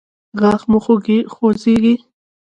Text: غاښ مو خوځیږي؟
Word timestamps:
غاښ 0.39 0.61
مو 0.71 0.77
خوځیږي؟ 1.35 1.93